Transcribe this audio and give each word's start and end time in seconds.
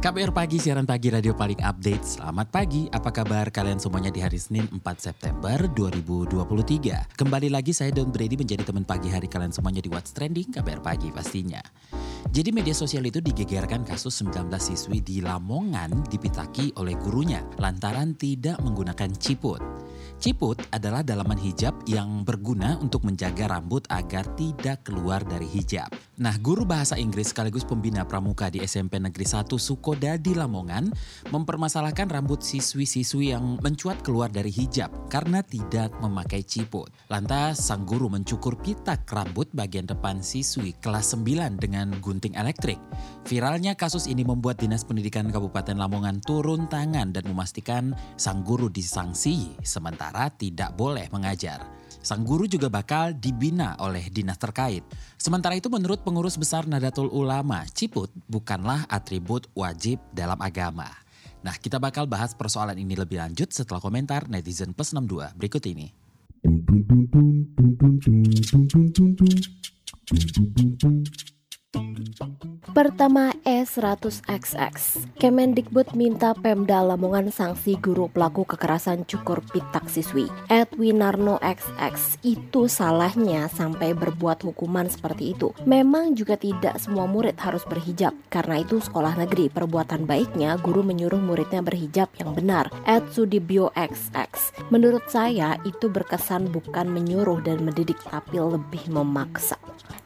KBR 0.00 0.32
Pagi, 0.32 0.56
siaran 0.56 0.88
pagi 0.88 1.12
radio 1.12 1.36
paling 1.36 1.60
update. 1.60 2.16
Selamat 2.16 2.48
pagi, 2.48 2.88
apa 2.88 3.12
kabar 3.12 3.52
kalian 3.52 3.76
semuanya 3.76 4.08
di 4.08 4.24
hari 4.24 4.40
Senin 4.40 4.64
4 4.72 4.80
September 4.96 5.60
2023. 5.76 7.20
Kembali 7.20 7.52
lagi 7.52 7.76
saya 7.76 7.92
Don 7.92 8.08
Brady 8.08 8.40
menjadi 8.40 8.64
teman 8.64 8.88
pagi 8.88 9.12
hari 9.12 9.28
kalian 9.28 9.52
semuanya 9.52 9.84
di 9.84 9.92
What's 9.92 10.16
Trending 10.16 10.56
KBR 10.56 10.80
Pagi 10.80 11.12
pastinya. 11.12 11.60
Jadi 12.32 12.48
media 12.48 12.72
sosial 12.72 13.04
itu 13.12 13.20
digegerkan 13.20 13.84
kasus 13.84 14.16
19 14.24 14.48
siswi 14.56 15.04
di 15.04 15.20
Lamongan 15.20 16.08
dipitaki 16.08 16.72
oleh 16.80 16.96
gurunya 16.96 17.44
lantaran 17.60 18.16
tidak 18.16 18.56
menggunakan 18.64 19.12
ciput. 19.20 19.60
Ciput 20.18 20.58
adalah 20.74 21.06
dalaman 21.06 21.38
hijab 21.38 21.86
yang 21.86 22.26
berguna 22.26 22.74
untuk 22.82 23.06
menjaga 23.06 23.46
rambut 23.46 23.86
agar 23.86 24.26
tidak 24.34 24.82
keluar 24.82 25.22
dari 25.22 25.46
hijab. 25.46 25.86
Nah, 26.20 26.34
guru 26.42 26.66
bahasa 26.66 26.98
Inggris 26.98 27.30
sekaligus 27.30 27.64
pembina 27.64 28.02
pramuka 28.02 28.50
di 28.50 28.60
SMP 28.60 28.98
Negeri 28.98 29.24
1 29.24 29.46
Sukoda 29.56 30.18
di 30.18 30.34
Lamongan 30.34 30.90
mempermasalahkan 31.30 32.10
rambut 32.10 32.42
siswi-siswi 32.42 33.32
yang 33.32 33.56
mencuat 33.62 34.02
keluar 34.02 34.28
dari 34.28 34.50
hijab 34.50 34.90
karena 35.08 35.40
tidak 35.46 35.94
memakai 36.02 36.42
ciput. 36.42 36.90
Lantas, 37.08 37.62
sang 37.62 37.86
guru 37.86 38.10
mencukur 38.10 38.58
pitak 38.58 39.06
rambut 39.08 39.46
bagian 39.54 39.86
depan 39.86 40.20
siswi 40.20 40.74
kelas 40.82 41.14
9 41.14 41.56
dengan 41.56 41.94
gunting 42.02 42.34
elektrik. 42.34 42.82
Viralnya 43.24 43.78
kasus 43.78 44.10
ini 44.10 44.26
membuat 44.26 44.58
Dinas 44.58 44.82
Pendidikan 44.84 45.30
Kabupaten 45.30 45.78
Lamongan 45.78 46.18
turun 46.24 46.66
tangan 46.66 47.14
dan 47.14 47.24
memastikan 47.28 47.92
sang 48.18 48.42
guru 48.42 48.68
disangsi 48.68 49.52
sementara 49.60 49.99
tidak 50.32 50.72
boleh 50.72 51.10
mengajar. 51.12 51.60
Sang 52.00 52.24
guru 52.24 52.48
juga 52.48 52.72
bakal 52.72 53.12
dibina 53.12 53.76
oleh 53.76 54.08
dinas 54.08 54.40
terkait. 54.40 54.80
Sementara 55.20 55.52
itu 55.52 55.68
menurut 55.68 56.00
pengurus 56.00 56.40
besar 56.40 56.64
Nadatul 56.64 57.12
Ulama, 57.12 57.68
ciput 57.68 58.08
bukanlah 58.24 58.88
atribut 58.88 59.44
wajib 59.52 60.00
dalam 60.16 60.40
agama. 60.40 60.88
Nah 61.44 61.52
kita 61.60 61.76
bakal 61.76 62.08
bahas 62.08 62.32
persoalan 62.32 62.80
ini 62.80 62.96
lebih 62.96 63.20
lanjut 63.20 63.52
setelah 63.52 63.84
komentar 63.84 64.28
netizen 64.32 64.72
plus 64.72 64.96
62 64.96 65.36
berikut 65.36 65.60
ini. 65.68 65.92
Pertama 72.70 73.34
E100XX, 73.42 74.72
Kemendikbud 75.18 75.98
minta 75.98 76.38
Pemda 76.38 76.86
Lamongan 76.86 77.34
sanksi 77.34 77.74
guru 77.74 78.06
pelaku 78.06 78.46
kekerasan 78.46 79.02
cukur 79.10 79.42
pitak 79.42 79.90
siswi. 79.90 80.30
Edwinarno 80.46 81.42
XX, 81.42 81.98
itu 82.22 82.70
salahnya 82.70 83.50
sampai 83.50 83.90
berbuat 83.92 84.46
hukuman 84.46 84.86
seperti 84.86 85.34
itu. 85.34 85.50
Memang 85.66 86.14
juga 86.14 86.38
tidak 86.38 86.78
semua 86.78 87.10
murid 87.10 87.34
harus 87.42 87.66
berhijab, 87.66 88.14
karena 88.30 88.62
itu 88.62 88.78
sekolah 88.78 89.18
negeri 89.18 89.50
perbuatan 89.50 90.06
baiknya 90.06 90.54
guru 90.62 90.86
menyuruh 90.86 91.18
muridnya 91.18 91.66
berhijab 91.66 92.06
yang 92.22 92.38
benar. 92.38 92.70
Ed 92.86 93.10
Sudibyo 93.10 93.74
XX, 93.74 94.30
menurut 94.70 95.02
saya 95.10 95.58
itu 95.66 95.90
berkesan 95.90 96.54
bukan 96.54 96.86
menyuruh 96.86 97.42
dan 97.42 97.66
mendidik 97.66 97.98
tapi 98.06 98.38
lebih 98.38 98.94
memaksa. 98.94 99.58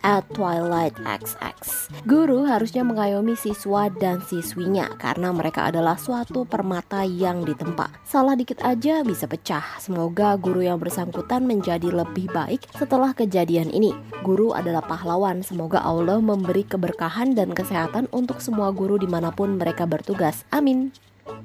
At 0.04 0.28
Twilight 0.36 1.00
XX, 1.00 1.56
guru 2.04 2.44
harusnya 2.44 2.84
mengayomi 2.84 3.40
siswa 3.40 3.88
dan 3.88 4.20
siswinya 4.20 4.92
karena 5.00 5.32
mereka 5.32 5.72
adalah 5.72 5.96
suatu 5.96 6.44
permata 6.44 7.08
yang 7.08 7.40
ditempa. 7.40 7.88
Salah 8.04 8.36
dikit 8.36 8.60
aja 8.60 9.00
bisa 9.00 9.24
pecah. 9.24 9.64
Semoga 9.80 10.36
guru 10.36 10.60
yang 10.60 10.76
bersangkutan 10.76 11.48
menjadi 11.48 11.88
lebih 11.88 12.28
baik 12.36 12.68
setelah 12.76 13.16
kejadian 13.16 13.72
ini. 13.72 13.96
Guru 14.20 14.52
adalah 14.52 14.84
pahlawan. 14.84 15.40
Semoga 15.40 15.80
Allah 15.80 16.20
memberi 16.20 16.68
keberkahan 16.68 17.32
dan 17.32 17.56
kesehatan 17.56 18.04
untuk 18.12 18.44
semua 18.44 18.76
guru 18.76 19.00
di 19.00 19.08
mana 19.08 19.32
pun 19.32 19.56
mereka 19.56 19.88
bertugas. 19.88 20.44
Amin. 20.52 20.92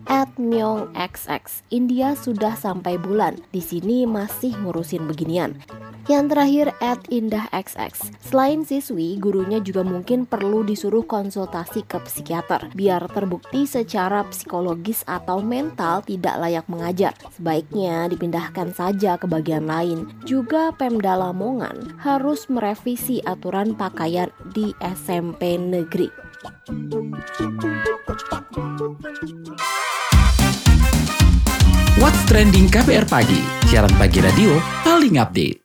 At 0.09 0.35
Myong 0.41 0.91
XX, 0.97 1.43
India 1.69 2.17
sudah 2.17 2.57
sampai 2.57 2.97
bulan. 2.97 3.37
Di 3.53 3.61
sini 3.61 4.09
masih 4.09 4.57
ngurusin 4.57 5.05
beginian. 5.05 5.59
Yang 6.09 6.25
terakhir 6.33 6.67
at 6.81 7.01
Indah 7.13 7.45
XX. 7.53 7.93
Selain 8.17 8.65
siswi, 8.65 9.21
gurunya 9.21 9.61
juga 9.61 9.85
mungkin 9.85 10.25
perlu 10.25 10.65
disuruh 10.65 11.05
konsultasi 11.05 11.85
ke 11.85 12.01
psikiater 12.01 12.73
biar 12.73 13.05
terbukti 13.13 13.69
secara 13.69 14.25
psikologis 14.25 15.05
atau 15.05 15.37
mental 15.45 16.01
tidak 16.01 16.41
layak 16.41 16.65
mengajar. 16.65 17.13
Sebaiknya 17.37 18.09
dipindahkan 18.09 18.73
saja 18.73 19.21
ke 19.21 19.29
bagian 19.29 19.69
lain. 19.69 20.09
Juga 20.25 20.73
Pemda 20.73 21.13
Lamongan 21.13 22.01
harus 22.01 22.49
merevisi 22.49 23.21
aturan 23.21 23.77
pakaian 23.77 24.33
di 24.57 24.73
SMP 24.81 25.61
negeri. 25.61 26.09
Trending 32.29 32.69
KBR 32.69 33.09
Pagi, 33.09 33.41
siaran 33.65 33.89
pagi 33.97 34.21
radio 34.21 34.53
paling 34.85 35.17
update. 35.17 35.57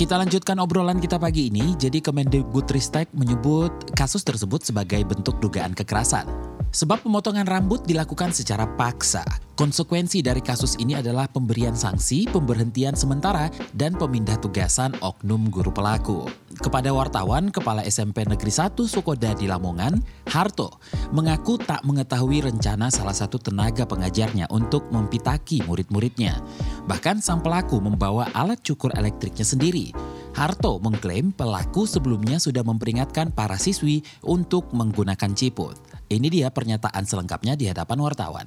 Kita 0.00 0.16
lanjutkan 0.16 0.56
obrolan 0.56 0.96
kita 0.96 1.20
pagi 1.20 1.52
ini. 1.52 1.76
Jadi 1.76 2.00
Kemendikbudristek 2.00 3.12
menyebut 3.12 3.92
kasus 3.92 4.24
tersebut 4.24 4.64
sebagai 4.64 5.04
bentuk 5.04 5.36
dugaan 5.44 5.76
kekerasan. 5.76 6.24
Sebab 6.72 7.04
pemotongan 7.04 7.44
rambut 7.44 7.84
dilakukan 7.84 8.32
secara 8.32 8.64
paksa. 8.64 9.20
Konsekuensi 9.52 10.24
dari 10.24 10.40
kasus 10.40 10.80
ini 10.80 10.96
adalah 10.96 11.28
pemberian 11.28 11.76
sanksi, 11.76 12.24
pemberhentian 12.32 12.96
sementara, 12.96 13.52
dan 13.76 13.92
pemindah 13.92 14.40
tugasan 14.40 14.96
oknum 15.04 15.52
guru 15.52 15.68
pelaku. 15.68 16.24
Kepada 16.64 16.88
wartawan, 16.96 17.52
Kepala 17.52 17.84
SMP 17.84 18.24
Negeri 18.24 18.48
1 18.48 18.72
Sukoda 18.88 19.36
di 19.36 19.44
Lamongan, 19.44 20.00
Harto, 20.32 20.80
mengaku 21.12 21.60
tak 21.60 21.84
mengetahui 21.84 22.48
rencana 22.48 22.88
salah 22.88 23.12
satu 23.12 23.36
tenaga 23.36 23.84
pengajarnya 23.84 24.48
untuk 24.48 24.88
mempitaki 24.88 25.60
murid-muridnya. 25.68 26.40
Bahkan 26.88 27.20
sang 27.20 27.44
pelaku 27.44 27.84
membawa 27.84 28.32
alat 28.32 28.64
cukur 28.64 28.96
elektriknya 28.96 29.44
sendiri. 29.44 29.92
Harto 30.32 30.80
mengklaim 30.80 31.36
pelaku 31.36 31.84
sebelumnya 31.84 32.40
sudah 32.40 32.64
memperingatkan 32.64 33.28
para 33.36 33.60
siswi 33.60 34.00
untuk 34.24 34.72
menggunakan 34.72 35.36
ciput. 35.36 35.91
Ini 36.12 36.28
dia 36.28 36.52
pernyataan 36.52 37.08
selengkapnya 37.08 37.56
di 37.56 37.72
hadapan 37.72 37.96
wartawan. 38.04 38.46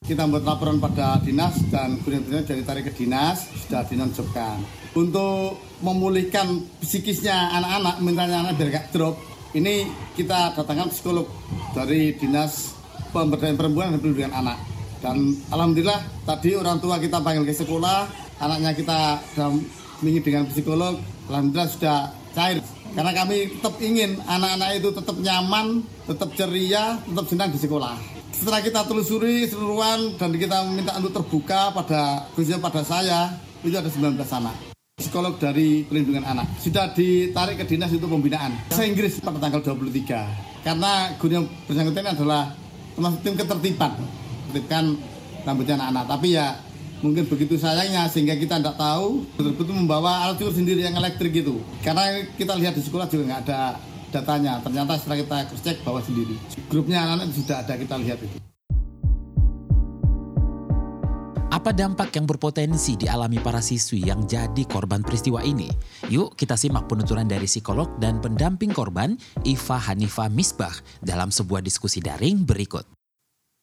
Kita 0.00 0.24
membuat 0.24 0.56
laporan 0.56 0.80
pada 0.80 1.20
dinas 1.20 1.60
dan 1.68 2.00
kemudian 2.00 2.48
dari 2.48 2.64
tarik 2.64 2.88
ke 2.88 2.92
dinas 2.96 3.44
sudah 3.60 3.84
dinonjobkan. 3.84 4.56
Untuk 4.96 5.60
memulihkan 5.84 6.64
psikisnya 6.80 7.52
anak-anak, 7.60 7.96
mentalnya 8.00 8.38
anak 8.48 8.52
biar 8.56 8.68
gak 8.72 8.86
drop, 8.88 9.20
ini 9.52 9.84
kita 10.16 10.56
datangkan 10.56 10.88
psikolog 10.88 11.28
dari 11.76 12.16
dinas 12.16 12.72
pemberdayaan 13.12 13.60
perempuan 13.60 13.92
dan 13.92 14.00
perlindungan 14.00 14.32
anak. 14.32 14.58
Dan 15.04 15.36
alhamdulillah 15.52 16.00
tadi 16.24 16.56
orang 16.56 16.80
tua 16.80 16.96
kita 16.96 17.20
panggil 17.20 17.44
ke 17.44 17.52
sekolah, 17.52 18.08
anaknya 18.40 18.72
kita 18.72 18.98
dampingi 19.36 20.24
dengan 20.24 20.48
psikolog, 20.48 20.96
alhamdulillah 21.28 21.68
sudah 21.68 21.98
cair 22.32 22.64
karena 22.92 23.12
kami 23.16 23.36
tetap 23.56 23.74
ingin 23.80 24.20
anak-anak 24.28 24.70
itu 24.76 24.88
tetap 24.92 25.16
nyaman, 25.16 25.66
tetap 26.04 26.28
ceria, 26.36 27.00
tetap 27.00 27.26
senang 27.28 27.48
di 27.48 27.58
sekolah. 27.60 27.96
Setelah 28.32 28.60
kita 28.60 28.80
telusuri 28.84 29.48
seluruhan 29.48 30.20
dan 30.20 30.34
kita 30.36 30.66
minta 30.68 30.92
untuk 31.00 31.12
terbuka 31.16 31.72
pada 31.72 32.28
khususnya 32.36 32.60
pada 32.60 32.84
saya, 32.84 33.32
itu 33.64 33.72
ada 33.72 33.88
19 33.88 34.18
anak. 34.18 34.56
Psikolog 35.00 35.40
dari 35.40 35.88
perlindungan 35.88 36.22
anak 36.26 36.46
sudah 36.60 36.92
ditarik 36.92 37.58
ke 37.58 37.64
dinas 37.64 37.90
itu 37.90 38.04
pembinaan. 38.04 38.52
Bahasa 38.68 38.84
Inggris 38.84 39.18
pada 39.24 39.40
tanggal 39.40 39.64
23. 39.64 40.62
Karena 40.62 41.10
yang 41.16 41.48
bersangkutan 41.64 42.12
adalah 42.12 42.54
termasuk 42.94 43.18
tim 43.24 43.34
ketertiban, 43.34 43.92
ketertiban 44.52 44.84
rambutnya 45.42 45.74
anak-anak. 45.80 46.04
Tapi 46.06 46.28
ya 46.36 46.46
mungkin 47.02 47.26
begitu 47.26 47.58
sayangnya 47.58 48.06
sehingga 48.06 48.38
kita 48.38 48.62
tidak 48.62 48.78
tahu 48.78 49.26
betul-betul 49.34 49.74
membawa 49.74 50.30
alat 50.30 50.38
cukur 50.38 50.54
sendiri 50.54 50.86
yang 50.86 50.94
elektrik 50.94 51.34
itu 51.34 51.58
karena 51.82 52.22
kita 52.38 52.54
lihat 52.54 52.78
di 52.78 52.82
sekolah 52.86 53.10
juga 53.10 53.22
nggak 53.26 53.42
ada 53.50 53.60
datanya 54.14 54.62
ternyata 54.62 54.94
setelah 55.02 55.18
kita 55.18 55.36
cek 55.50 55.76
bawa 55.82 55.98
sendiri 55.98 56.38
grupnya 56.70 57.02
anak-anak 57.02 57.34
sudah 57.34 57.58
ada 57.66 57.74
kita 57.74 57.98
lihat 57.98 58.22
itu 58.22 58.38
Apa 61.52 61.70
dampak 61.70 62.10
yang 62.18 62.26
berpotensi 62.26 62.98
dialami 62.98 63.38
para 63.38 63.62
siswi 63.62 64.02
yang 64.02 64.26
jadi 64.26 64.66
korban 64.66 65.04
peristiwa 65.04 65.46
ini? 65.46 65.70
Yuk 66.10 66.34
kita 66.34 66.58
simak 66.58 66.90
penuturan 66.90 67.28
dari 67.28 67.46
psikolog 67.46 67.86
dan 68.02 68.18
pendamping 68.18 68.74
korban 68.74 69.14
Iva 69.46 69.78
Hanifa 69.78 70.26
Misbah 70.26 70.74
dalam 71.04 71.30
sebuah 71.30 71.62
diskusi 71.62 72.02
daring 72.02 72.42
berikut. 72.42 72.82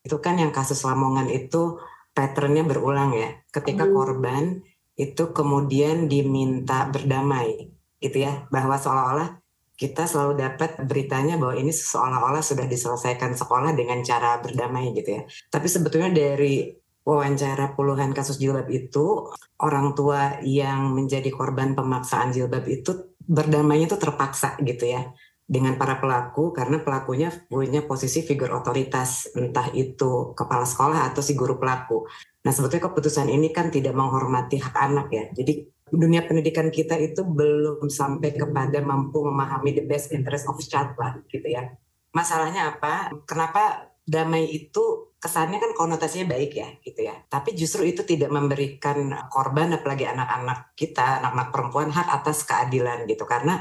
Itu 0.07 0.23
kan 0.23 0.39
yang 0.39 0.55
kasus 0.55 0.79
Lamongan 0.87 1.27
itu 1.27 1.75
patternnya 2.13 2.63
berulang 2.65 3.15
ya. 3.15 3.29
Ketika 3.49 3.87
korban 3.89 4.61
itu 4.99 5.31
kemudian 5.31 6.11
diminta 6.11 6.87
berdamai 6.91 7.71
gitu 7.99 8.17
ya. 8.23 8.47
Bahwa 8.51 8.75
seolah-olah 8.75 9.39
kita 9.79 10.03
selalu 10.03 10.43
dapat 10.43 10.75
beritanya 10.83 11.39
bahwa 11.39 11.55
ini 11.55 11.71
seolah-olah 11.71 12.43
sudah 12.43 12.67
diselesaikan 12.67 13.31
sekolah 13.31 13.71
dengan 13.71 14.03
cara 14.03 14.43
berdamai 14.43 14.91
gitu 14.91 15.19
ya. 15.19 15.21
Tapi 15.47 15.67
sebetulnya 15.71 16.11
dari 16.11 16.67
wawancara 17.07 17.73
puluhan 17.73 18.11
kasus 18.11 18.37
jilbab 18.37 18.67
itu 18.67 19.31
orang 19.63 19.95
tua 19.95 20.43
yang 20.43 20.91
menjadi 20.93 21.31
korban 21.31 21.73
pemaksaan 21.73 22.35
jilbab 22.35 22.67
itu 22.67 23.15
berdamainya 23.29 23.93
itu 23.93 23.97
terpaksa 23.97 24.57
gitu 24.61 24.89
ya 24.89 25.09
dengan 25.49 25.81
para 25.81 25.97
pelaku 25.97 26.53
karena 26.53 26.77
pelakunya 26.85 27.33
punya 27.49 27.81
posisi 27.81 28.21
figur 28.21 28.53
otoritas 28.53 29.33
entah 29.33 29.73
itu 29.73 30.37
kepala 30.37 30.61
sekolah 30.61 31.09
atau 31.09 31.25
si 31.25 31.33
guru 31.33 31.57
pelaku 31.57 32.05
Nah 32.39 32.51
sebetulnya 32.55 32.87
keputusan 32.87 33.27
ini 33.27 33.51
kan 33.51 33.67
tidak 33.67 33.91
menghormati 33.91 34.63
hak 34.63 34.75
anak 34.75 35.07
ya. 35.11 35.25
Jadi 35.35 35.67
dunia 35.89 36.23
pendidikan 36.23 36.69
kita 36.71 36.95
itu 36.95 37.25
belum 37.25 37.89
sampai 37.89 38.31
kepada 38.37 38.79
mampu 38.79 39.25
memahami 39.25 39.75
the 39.75 39.83
best 39.83 40.13
interest 40.15 40.47
of 40.47 40.61
child 40.63 40.95
lah 40.95 41.19
gitu 41.27 41.45
ya. 41.49 41.67
Masalahnya 42.15 42.77
apa? 42.77 43.11
Kenapa 43.27 43.91
damai 44.07 44.47
itu 44.49 45.13
kesannya 45.19 45.59
kan 45.59 45.75
konotasinya 45.75 46.31
baik 46.31 46.51
ya 46.55 46.69
gitu 46.79 47.03
ya. 47.03 47.19
Tapi 47.27 47.51
justru 47.53 47.83
itu 47.83 48.07
tidak 48.07 48.31
memberikan 48.31 49.11
korban 49.27 49.75
apalagi 49.75 50.07
anak-anak 50.07 50.73
kita, 50.79 51.19
anak-anak 51.19 51.49
perempuan 51.51 51.89
hak 51.91 52.07
atas 52.23 52.47
keadilan 52.47 53.03
gitu. 53.03 53.27
Karena 53.27 53.59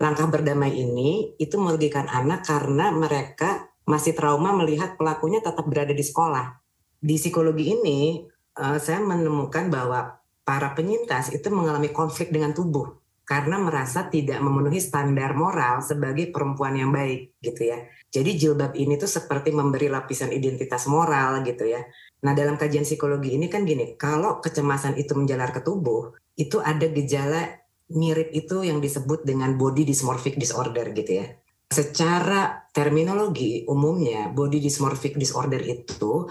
langkah 0.00 0.26
berdamai 0.26 0.72
ini 0.72 1.36
itu 1.36 1.60
merugikan 1.60 2.08
anak 2.08 2.48
karena 2.48 2.88
mereka 2.90 3.68
masih 3.84 4.16
trauma 4.16 4.56
melihat 4.56 4.96
pelakunya 4.96 5.44
tetap 5.44 5.68
berada 5.68 5.92
di 5.92 6.02
sekolah 6.02 6.60
di 7.00 7.16
psikologi 7.16 7.72
ini 7.72 8.28
uh, 8.60 8.76
saya 8.76 9.00
menemukan 9.00 9.72
bahwa 9.72 10.20
para 10.44 10.76
penyintas 10.76 11.32
itu 11.32 11.48
mengalami 11.48 11.88
konflik 11.88 12.28
dengan 12.28 12.52
tubuh 12.52 13.00
karena 13.24 13.56
merasa 13.56 14.10
tidak 14.10 14.42
memenuhi 14.42 14.82
standar 14.82 15.32
moral 15.32 15.80
sebagai 15.80 16.28
perempuan 16.34 16.74
yang 16.74 16.90
baik 16.90 17.38
gitu 17.38 17.70
ya. 17.70 17.78
Jadi 18.10 18.34
jilbab 18.34 18.74
ini 18.74 18.98
tuh 18.98 19.06
seperti 19.06 19.54
memberi 19.54 19.86
lapisan 19.86 20.34
identitas 20.34 20.90
moral 20.90 21.46
gitu 21.46 21.62
ya. 21.62 21.78
Nah 22.26 22.34
dalam 22.34 22.58
kajian 22.58 22.82
psikologi 22.82 23.38
ini 23.38 23.46
kan 23.46 23.62
gini, 23.62 23.94
kalau 23.94 24.42
kecemasan 24.42 24.98
itu 24.98 25.14
menjalar 25.14 25.54
ke 25.54 25.62
tubuh, 25.62 26.10
itu 26.34 26.58
ada 26.58 26.90
gejala 26.90 27.54
mirip 27.90 28.30
itu 28.30 28.62
yang 28.62 28.78
disebut 28.78 29.26
dengan 29.26 29.58
body 29.58 29.82
dysmorphic 29.82 30.38
disorder 30.38 30.94
gitu 30.94 31.22
ya. 31.22 31.26
Secara 31.70 32.66
terminologi 32.74 33.62
umumnya 33.66 34.30
body 34.30 34.58
dysmorphic 34.58 35.14
disorder 35.18 35.62
itu 35.62 36.26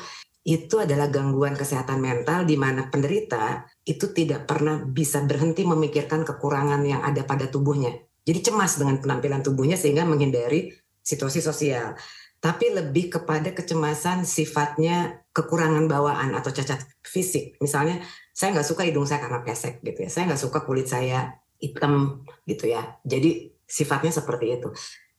itu 0.48 0.76
adalah 0.80 1.12
gangguan 1.12 1.54
kesehatan 1.54 2.00
mental 2.00 2.48
di 2.48 2.56
mana 2.56 2.88
penderita 2.88 3.68
itu 3.84 4.10
tidak 4.16 4.48
pernah 4.48 4.82
bisa 4.82 5.22
berhenti 5.28 5.68
memikirkan 5.68 6.24
kekurangan 6.24 6.82
yang 6.88 7.04
ada 7.04 7.28
pada 7.28 7.52
tubuhnya. 7.52 7.92
Jadi 8.24 8.40
cemas 8.50 8.80
dengan 8.80 8.98
penampilan 9.04 9.44
tubuhnya 9.44 9.76
sehingga 9.76 10.08
menghindari 10.08 10.72
situasi 11.04 11.44
sosial. 11.44 11.96
Tapi 12.40 12.72
lebih 12.72 13.20
kepada 13.20 13.52
kecemasan 13.52 14.24
sifatnya 14.24 15.28
kekurangan 15.36 15.92
bawaan 15.92 16.32
atau 16.32 16.56
cacat 16.56 16.88
fisik. 17.04 17.60
Misalnya 17.60 18.00
saya 18.32 18.56
nggak 18.56 18.68
suka 18.68 18.88
hidung 18.88 19.04
saya 19.04 19.20
karena 19.20 19.44
pesek 19.44 19.84
gitu 19.84 20.08
ya. 20.08 20.10
Saya 20.10 20.32
nggak 20.32 20.42
suka 20.48 20.64
kulit 20.64 20.88
saya 20.88 21.36
hitam 21.60 22.24
gitu 22.48 22.72
ya. 22.72 22.98
Jadi 23.06 23.54
sifatnya 23.68 24.10
seperti 24.10 24.46
itu. 24.58 24.70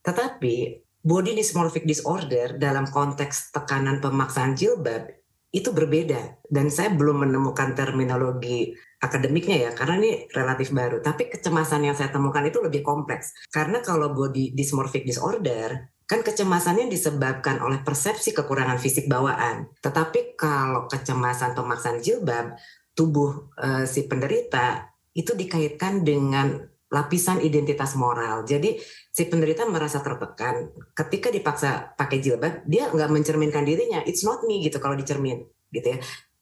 Tetapi 0.02 0.54
body 1.00 1.32
dysmorphic 1.36 1.88
disorder 1.88 2.60
dalam 2.60 2.88
konteks 2.88 3.52
tekanan 3.56 4.04
pemaksaan 4.04 4.52
jilbab 4.52 5.08
itu 5.50 5.74
berbeda 5.74 6.38
dan 6.46 6.70
saya 6.70 6.94
belum 6.94 7.26
menemukan 7.26 7.74
terminologi 7.74 8.70
akademiknya 9.02 9.66
ya 9.66 9.70
karena 9.74 9.98
ini 9.98 10.12
relatif 10.30 10.70
baru 10.70 11.02
tapi 11.02 11.26
kecemasan 11.26 11.90
yang 11.90 11.96
saya 11.98 12.14
temukan 12.14 12.46
itu 12.46 12.62
lebih 12.62 12.86
kompleks 12.86 13.34
karena 13.50 13.82
kalau 13.82 14.14
body 14.14 14.54
dysmorphic 14.54 15.02
disorder 15.02 15.90
kan 16.06 16.22
kecemasannya 16.22 16.86
disebabkan 16.86 17.58
oleh 17.66 17.82
persepsi 17.82 18.30
kekurangan 18.30 18.78
fisik 18.78 19.10
bawaan 19.10 19.66
tetapi 19.82 20.38
kalau 20.38 20.86
kecemasan 20.86 21.58
pemaksaan 21.58 21.98
jilbab 21.98 22.54
tubuh 22.94 23.50
uh, 23.58 23.82
si 23.90 24.06
penderita 24.06 24.89
itu 25.14 25.34
dikaitkan 25.34 26.06
dengan 26.06 26.70
lapisan 26.90 27.38
identitas 27.38 27.94
moral. 27.94 28.42
Jadi 28.42 28.74
si 29.10 29.22
penderita 29.30 29.62
merasa 29.66 30.02
tertekan 30.02 30.74
ketika 30.90 31.30
dipaksa 31.30 31.94
pakai 31.94 32.18
jilbab, 32.18 32.66
dia 32.66 32.90
nggak 32.90 33.10
mencerminkan 33.10 33.62
dirinya. 33.62 34.02
It's 34.02 34.26
not 34.26 34.42
me 34.42 34.58
gitu 34.58 34.82
kalau 34.82 34.98
dicermin, 34.98 35.46
gitu 35.70 35.86
ya. 35.94 35.98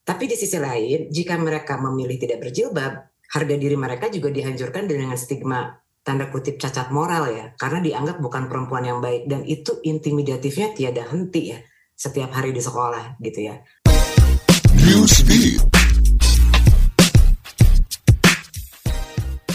Tapi 0.08 0.24
di 0.24 0.36
sisi 0.40 0.56
lain, 0.56 1.12
jika 1.12 1.36
mereka 1.36 1.76
memilih 1.76 2.16
tidak 2.16 2.48
berjilbab, 2.48 2.92
harga 3.28 3.56
diri 3.60 3.76
mereka 3.76 4.08
juga 4.08 4.32
dihancurkan 4.32 4.88
dengan 4.88 5.12
stigma 5.20 5.76
tanda 6.00 6.32
kutip 6.32 6.56
cacat 6.56 6.88
moral 6.88 7.28
ya, 7.28 7.52
karena 7.60 7.84
dianggap 7.84 8.16
bukan 8.16 8.48
perempuan 8.48 8.88
yang 8.88 9.04
baik 9.04 9.28
dan 9.28 9.44
itu 9.44 9.76
intimidatifnya 9.84 10.72
tiada 10.72 11.04
henti 11.12 11.52
ya 11.52 11.60
setiap 11.92 12.32
hari 12.32 12.56
di 12.56 12.64
sekolah 12.64 13.20
gitu 13.20 13.52
ya. 13.52 13.60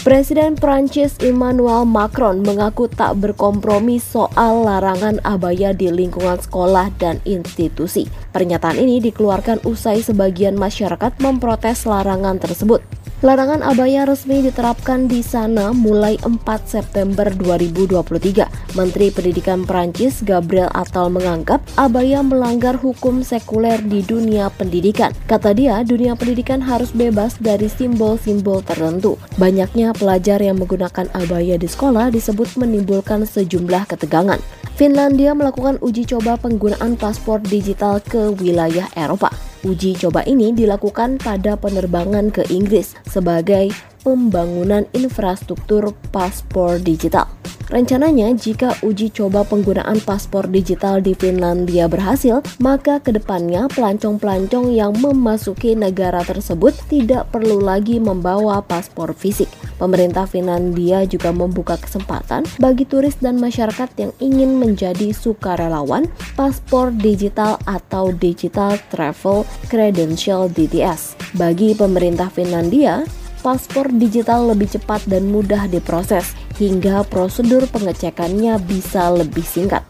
Presiden 0.04 0.52
Prancis 0.52 1.16
Emmanuel 1.24 1.88
Macron 1.88 2.44
mengaku 2.44 2.92
tak 2.92 3.24
berkompromi 3.24 3.96
soal 3.96 4.60
larangan 4.60 5.16
abaya 5.24 5.72
di 5.72 5.88
lingkungan 5.88 6.36
sekolah 6.36 6.92
dan 7.00 7.24
institusi. 7.24 8.04
Pernyataan 8.28 8.76
ini 8.76 9.00
dikeluarkan 9.00 9.64
usai 9.64 10.04
sebagian 10.04 10.60
masyarakat 10.60 11.16
memprotes 11.24 11.88
larangan 11.88 12.36
tersebut. 12.36 12.84
Larangan 13.24 13.64
abaya 13.64 14.04
resmi 14.04 14.44
diterapkan 14.44 15.08
di 15.08 15.24
sana 15.24 15.72
mulai 15.72 16.20
4 16.20 16.44
September 16.68 17.24
2023. 17.32 18.76
Menteri 18.76 19.08
Pendidikan 19.08 19.64
Prancis 19.64 20.20
Gabriel 20.20 20.68
Attal 20.76 21.08
menganggap 21.08 21.64
abaya 21.80 22.20
melanggar 22.20 22.76
hukum 22.76 23.24
sekuler 23.24 23.80
di 23.80 24.04
dunia 24.04 24.52
pendidikan. 24.52 25.08
Kata 25.24 25.56
dia, 25.56 25.80
dunia 25.88 26.12
pendidikan 26.20 26.60
harus 26.60 26.92
bebas 26.92 27.40
dari 27.40 27.64
simbol-simbol 27.64 28.60
tertentu. 28.60 29.16
Banyaknya 29.40 29.96
pelajar 29.96 30.44
yang 30.44 30.60
menggunakan 30.60 31.08
abaya 31.16 31.56
di 31.56 31.64
sekolah 31.64 32.12
disebut 32.12 32.60
menimbulkan 32.60 33.24
sejumlah 33.24 33.88
ketegangan. 33.88 34.63
Finlandia 34.74 35.38
melakukan 35.38 35.78
uji 35.86 36.02
coba 36.02 36.34
penggunaan 36.34 36.98
paspor 36.98 37.38
digital 37.46 38.02
ke 38.02 38.34
wilayah 38.42 38.90
Eropa. 38.98 39.30
Uji 39.62 39.94
coba 39.94 40.26
ini 40.26 40.50
dilakukan 40.50 41.22
pada 41.22 41.54
penerbangan 41.54 42.34
ke 42.34 42.42
Inggris 42.50 42.98
sebagai 43.06 43.70
pembangunan 44.02 44.82
infrastruktur 44.90 45.94
paspor 46.10 46.82
digital. 46.82 47.30
Rencananya, 47.72 48.28
jika 48.36 48.76
uji 48.84 49.08
coba 49.08 49.40
penggunaan 49.40 49.96
paspor 50.04 50.44
digital 50.52 51.00
di 51.00 51.16
Finlandia 51.16 51.88
berhasil, 51.88 52.44
maka 52.60 53.00
ke 53.00 53.16
depannya 53.16 53.72
pelancong-pelancong 53.72 54.68
yang 54.68 54.92
memasuki 55.00 55.72
negara 55.72 56.20
tersebut 56.20 56.76
tidak 56.92 57.32
perlu 57.32 57.64
lagi 57.64 57.96
membawa 57.96 58.60
paspor 58.60 59.16
fisik. 59.16 59.48
Pemerintah 59.80 60.28
Finlandia 60.28 61.08
juga 61.08 61.32
membuka 61.32 61.80
kesempatan 61.80 62.44
bagi 62.60 62.84
turis 62.84 63.16
dan 63.18 63.40
masyarakat 63.40 63.88
yang 63.96 64.12
ingin 64.20 64.60
menjadi 64.60 65.10
sukarelawan 65.16 66.04
paspor 66.36 66.92
digital 66.92 67.56
atau 67.64 68.12
Digital 68.12 68.76
Travel 68.92 69.48
Credential 69.72 70.52
DTS. 70.52 71.16
Bagi 71.34 71.72
pemerintah 71.74 72.28
Finlandia, 72.28 73.02
paspor 73.44 73.92
digital 73.92 74.48
lebih 74.48 74.72
cepat 74.72 75.04
dan 75.04 75.28
mudah 75.28 75.68
diproses, 75.68 76.32
hingga 76.58 77.06
prosedur 77.06 77.66
pengecekannya 77.70 78.58
bisa 78.62 79.10
lebih 79.10 79.44
singkat. 79.44 79.82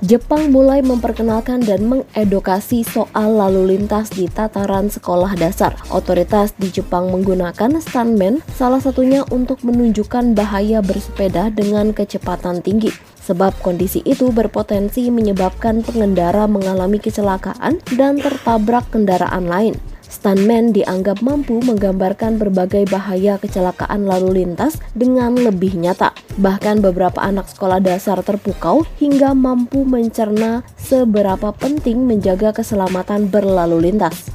Jepang 0.00 0.48
mulai 0.48 0.80
memperkenalkan 0.80 1.60
dan 1.60 1.84
mengedukasi 1.84 2.88
soal 2.88 3.36
lalu 3.36 3.76
lintas 3.76 4.08
di 4.08 4.32
tataran 4.32 4.88
sekolah 4.88 5.36
dasar. 5.36 5.76
Otoritas 5.92 6.56
di 6.56 6.72
Jepang 6.72 7.12
menggunakan 7.12 7.76
stuntman 7.84 8.40
salah 8.56 8.80
satunya 8.80 9.28
untuk 9.28 9.60
menunjukkan 9.60 10.32
bahaya 10.32 10.80
bersepeda 10.80 11.52
dengan 11.52 11.92
kecepatan 11.92 12.64
tinggi. 12.64 12.88
Sebab 13.20 13.60
kondisi 13.60 14.00
itu 14.08 14.32
berpotensi 14.32 15.12
menyebabkan 15.12 15.84
pengendara 15.84 16.48
mengalami 16.48 16.96
kecelakaan 16.96 17.84
dan 17.92 18.16
tertabrak 18.16 18.88
kendaraan 18.88 19.52
lain. 19.52 19.76
Stuntman 20.10 20.74
dianggap 20.74 21.22
mampu 21.22 21.62
menggambarkan 21.62 22.34
berbagai 22.34 22.90
bahaya 22.90 23.38
kecelakaan 23.38 24.10
lalu 24.10 24.42
lintas 24.42 24.74
dengan 24.90 25.38
lebih 25.38 25.78
nyata. 25.78 26.10
Bahkan 26.34 26.82
beberapa 26.82 27.22
anak 27.22 27.46
sekolah 27.46 27.78
dasar 27.78 28.18
terpukau 28.26 28.82
hingga 28.98 29.38
mampu 29.38 29.86
mencerna 29.86 30.66
seberapa 30.74 31.54
penting 31.54 32.10
menjaga 32.10 32.50
keselamatan 32.50 33.30
berlalu 33.30 33.86
lintas. 33.86 34.34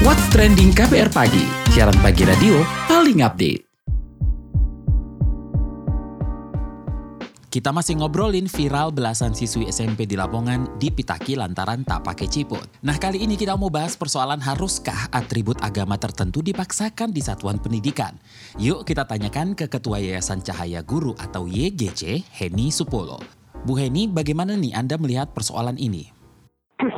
What's 0.00 0.24
Trending 0.32 0.72
KPR 0.72 1.12
Pagi, 1.12 1.44
siaran 1.76 2.00
pagi 2.00 2.24
radio 2.24 2.64
paling 2.88 3.20
update. 3.20 3.67
Kita 7.48 7.72
masih 7.72 7.96
ngobrolin 7.96 8.44
viral 8.44 8.92
belasan 8.92 9.32
siswi 9.32 9.72
SMP 9.72 10.04
di 10.04 10.20
Lamongan 10.20 10.76
dipitaki 10.76 11.32
lantaran 11.32 11.80
tak 11.80 12.04
pakai 12.04 12.28
ciput. 12.28 12.60
Nah 12.84 13.00
kali 13.00 13.24
ini 13.24 13.40
kita 13.40 13.56
mau 13.56 13.72
bahas 13.72 13.96
persoalan 13.96 14.36
haruskah 14.36 15.08
atribut 15.16 15.56
agama 15.64 15.96
tertentu 15.96 16.44
dipaksakan 16.44 17.08
di 17.08 17.24
satuan 17.24 17.56
pendidikan. 17.56 18.20
Yuk 18.60 18.84
kita 18.84 19.08
tanyakan 19.08 19.56
ke 19.56 19.64
Ketua 19.64 19.96
Yayasan 19.96 20.44
Cahaya 20.44 20.84
Guru 20.84 21.16
atau 21.16 21.48
YGC, 21.48 22.20
Heni 22.36 22.68
Supolo. 22.68 23.16
Bu 23.64 23.80
Heni, 23.80 24.12
bagaimana 24.12 24.52
nih 24.52 24.76
Anda 24.76 25.00
melihat 25.00 25.32
persoalan 25.32 25.80
ini? 25.80 26.04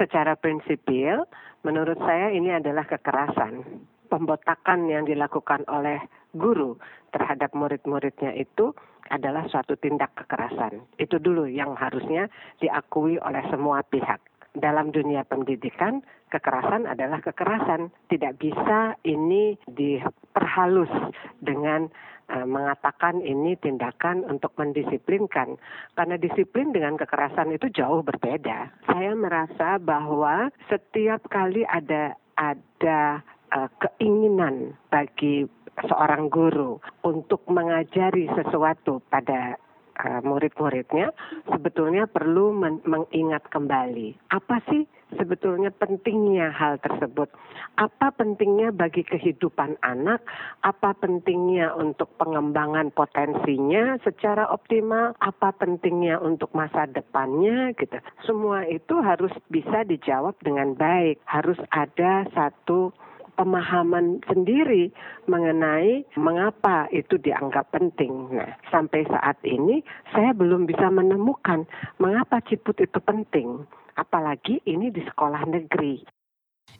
Secara 0.02 0.35
prinsipil, 0.35 1.30
menurut 1.62 2.02
saya 2.02 2.35
ini 2.35 2.50
adalah 2.50 2.90
kekerasan. 2.90 3.87
Pembotakan 4.11 4.90
yang 4.90 5.07
dilakukan 5.07 5.62
oleh 5.71 6.02
guru 6.35 6.75
terhadap 7.14 7.54
murid-muridnya 7.54 8.35
itu 8.35 8.75
adalah 9.10 9.44
suatu 9.50 9.74
tindak 9.76 10.14
kekerasan. 10.14 10.86
Itu 10.96 11.18
dulu 11.18 11.50
yang 11.50 11.74
harusnya 11.74 12.30
diakui 12.62 13.18
oleh 13.18 13.42
semua 13.50 13.82
pihak. 13.82 14.22
Dalam 14.50 14.90
dunia 14.90 15.22
pendidikan, 15.22 16.02
kekerasan 16.30 16.86
adalah 16.86 17.22
kekerasan. 17.22 17.94
Tidak 18.10 18.34
bisa 18.34 18.98
ini 19.06 19.54
diperhalus 19.70 20.90
dengan 21.38 21.86
uh, 22.34 22.46
mengatakan 22.46 23.22
ini 23.22 23.54
tindakan 23.58 24.26
untuk 24.26 24.50
mendisiplinkan. 24.58 25.54
Karena 25.94 26.18
disiplin 26.18 26.74
dengan 26.74 26.98
kekerasan 26.98 27.54
itu 27.54 27.70
jauh 27.70 28.02
berbeda. 28.02 28.74
Saya 28.90 29.14
merasa 29.14 29.78
bahwa 29.78 30.50
setiap 30.66 31.30
kali 31.30 31.62
ada 31.66 32.18
ada 32.34 33.22
uh, 33.54 33.70
keinginan 33.78 34.74
bagi 34.90 35.46
seorang 35.78 36.28
guru 36.28 36.80
untuk 37.06 37.44
mengajari 37.46 38.26
sesuatu 38.34 39.00
pada 39.08 39.56
uh, 40.00 40.20
murid-muridnya 40.24 41.12
sebetulnya 41.48 42.08
perlu 42.10 42.52
men 42.56 42.80
mengingat 42.84 43.46
kembali 43.48 44.16
apa 44.32 44.60
sih 44.68 44.84
sebetulnya 45.18 45.74
pentingnya 45.74 46.54
hal 46.54 46.78
tersebut. 46.78 47.30
Apa 47.78 48.12
pentingnya 48.14 48.70
bagi 48.70 49.02
kehidupan 49.02 49.80
anak? 49.82 50.22
Apa 50.62 50.94
pentingnya 50.94 51.72
untuk 51.74 52.12
pengembangan 52.20 52.92
potensinya 52.94 53.98
secara 54.04 54.46
optimal? 54.50 55.16
Apa 55.18 55.54
pentingnya 55.56 56.20
untuk 56.20 56.52
masa 56.54 56.86
depannya 56.86 57.72
gitu. 57.78 57.98
Semua 58.26 58.66
itu 58.68 59.00
harus 59.00 59.32
bisa 59.48 59.82
dijawab 59.86 60.36
dengan 60.44 60.76
baik. 60.76 61.22
Harus 61.26 61.58
ada 61.72 62.28
satu 62.36 62.92
pemahaman 63.40 64.20
sendiri 64.28 64.92
mengenai 65.25 66.04
mengapa 66.20 66.92
itu 66.92 67.16
dianggap 67.16 67.73
penting. 67.73 68.37
Nah, 68.37 68.61
sampai 68.68 69.09
saat 69.09 69.40
ini 69.49 69.80
saya 70.12 70.37
belum 70.37 70.68
bisa 70.68 70.92
menemukan 70.92 71.64
mengapa 71.97 72.44
ciput 72.44 72.76
itu 72.85 73.00
penting, 73.00 73.64
apalagi 73.97 74.61
ini 74.68 74.92
di 74.92 75.00
sekolah 75.00 75.49
negeri. 75.49 76.04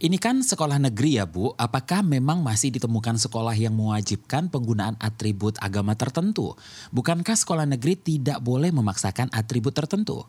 Ini 0.01 0.21
kan 0.21 0.45
sekolah 0.45 0.79
negeri 0.79 1.19
ya 1.19 1.27
Bu, 1.27 1.51
apakah 1.57 2.05
memang 2.05 2.45
masih 2.45 2.71
ditemukan 2.71 3.17
sekolah 3.19 3.57
yang 3.57 3.75
mewajibkan 3.75 4.53
penggunaan 4.53 4.95
atribut 5.01 5.57
agama 5.59 5.97
tertentu? 5.97 6.55
Bukankah 6.95 7.35
sekolah 7.35 7.67
negeri 7.67 7.99
tidak 7.99 8.39
boleh 8.45 8.71
memaksakan 8.71 9.33
atribut 9.33 9.75
tertentu? 9.75 10.29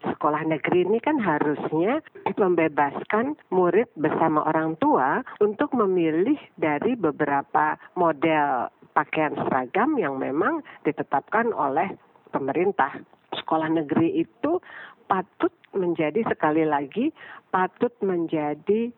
Sekolah 0.00 0.48
negeri 0.48 0.88
ini 0.88 0.98
kan 1.00 1.20
harusnya 1.20 2.00
membebaskan 2.36 3.36
murid 3.52 3.88
bersama 3.96 4.48
orang 4.48 4.76
tua 4.80 5.20
untuk 5.44 5.76
memilih 5.76 6.36
dari 6.56 6.96
beberapa 6.96 7.76
model 7.96 8.72
pakaian 8.96 9.36
seragam 9.46 10.00
yang 10.00 10.16
memang 10.16 10.64
ditetapkan 10.84 11.52
oleh 11.52 11.92
pemerintah. 12.32 12.96
Sekolah 13.36 13.70
negeri 13.70 14.24
itu 14.24 14.58
patut 15.06 15.52
menjadi 15.74 16.22
sekali 16.26 16.62
lagi 16.66 17.10
patut 17.50 17.90
menjadi 18.02 18.90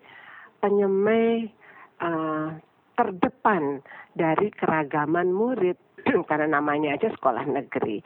penyemai 0.60 1.48
uh, 2.00 2.48
terdepan 2.96 3.80
dari 4.12 4.52
keragaman 4.52 5.32
murid 5.32 5.76
karena 6.28 6.60
namanya 6.60 6.94
aja 6.96 7.08
sekolah 7.16 7.48
negeri. 7.48 8.04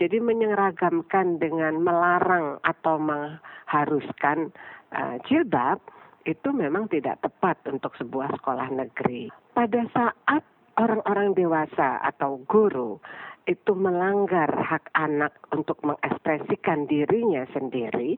Jadi 0.00 0.18
menyeragamkan 0.18 1.36
dengan 1.36 1.80
melarang 1.80 2.58
atau 2.64 2.96
mengharuskan 2.96 4.52
uh, 4.92 5.16
jilbab 5.28 5.78
itu 6.24 6.48
memang 6.54 6.86
tidak 6.86 7.18
tepat 7.20 7.58
untuk 7.66 7.92
sebuah 7.98 8.30
sekolah 8.40 8.70
negeri. 8.70 9.28
Pada 9.52 9.82
saat 9.90 10.42
orang-orang 10.78 11.36
dewasa 11.36 12.00
atau 12.00 12.40
guru 12.48 12.96
itu 13.50 13.74
melanggar 13.74 14.46
hak 14.48 14.94
anak 14.94 15.34
untuk 15.50 15.78
mengekspresikan 15.82 16.86
dirinya 16.86 17.42
sendiri, 17.50 18.14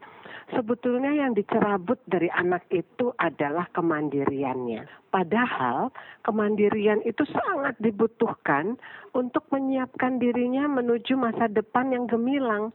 sebetulnya 0.52 1.12
yang 1.12 1.32
dicerabut 1.32 1.96
dari 2.04 2.28
anak 2.28 2.68
itu 2.68 3.12
adalah 3.16 3.64
kemandiriannya. 3.72 4.84
Padahal 5.08 5.94
kemandirian 6.26 7.00
itu 7.08 7.24
sangat 7.30 7.78
dibutuhkan 7.80 8.76
untuk 9.16 9.48
menyiapkan 9.48 10.20
dirinya 10.20 10.68
menuju 10.68 11.16
masa 11.16 11.48
depan 11.48 11.94
yang 11.94 12.04
gemilang. 12.10 12.74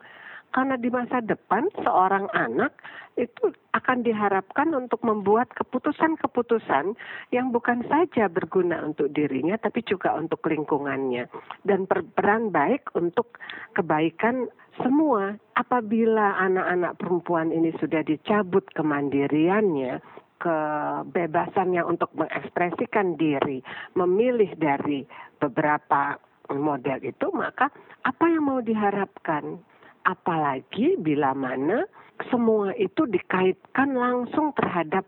Karena 0.50 0.82
di 0.82 0.90
masa 0.90 1.22
depan 1.22 1.70
seorang 1.78 2.26
anak 2.34 2.74
itu 3.20 3.54
akan 3.76 4.02
diharapkan 4.02 4.74
untuk 4.74 5.04
membuat 5.06 5.52
keputusan-keputusan 5.54 6.98
yang 7.30 7.54
bukan 7.54 7.86
saja 7.86 8.32
berguna 8.32 8.82
untuk 8.82 9.12
dirinya 9.12 9.60
tapi 9.60 9.84
juga 9.84 10.16
untuk 10.16 10.42
lingkungannya 10.48 11.28
dan 11.68 11.86
berperan 11.86 12.50
baik 12.50 12.90
untuk 12.98 13.38
kebaikan 13.78 14.50
semua. 14.80 15.36
Apabila 15.60 16.40
anak-anak 16.40 16.98
perempuan 16.98 17.52
ini 17.52 17.76
sudah 17.78 18.00
dicabut 18.02 18.64
kemandiriannya, 18.72 20.00
kebebasannya 20.40 21.84
untuk 21.84 22.10
mengekspresikan 22.16 23.20
diri, 23.20 23.60
memilih 24.00 24.56
dari 24.56 25.04
beberapa 25.36 26.16
model 26.48 27.04
itu, 27.04 27.28
maka 27.36 27.68
apa 28.08 28.26
yang 28.32 28.48
mau 28.48 28.64
diharapkan? 28.64 29.60
Apalagi 30.08 30.96
bila 31.00 31.36
mana 31.36 31.84
semua 32.28 32.76
itu 32.76 33.08
dikaitkan 33.08 33.96
langsung 33.96 34.52
terhadap 34.56 35.08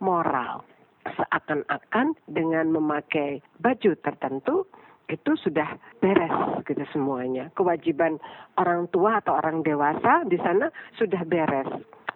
moral. 0.00 0.64
Seakan-akan 1.04 2.12
dengan 2.28 2.68
memakai 2.68 3.40
baju 3.56 3.96
tertentu 4.04 4.68
itu 5.10 5.32
sudah 5.42 5.80
beres 5.98 6.62
gitu 6.68 6.84
semuanya. 6.94 7.50
Kewajiban 7.58 8.20
orang 8.60 8.86
tua 8.94 9.18
atau 9.18 9.34
orang 9.40 9.66
dewasa 9.66 10.22
di 10.28 10.38
sana 10.38 10.70
sudah 11.00 11.24
beres. 11.26 11.68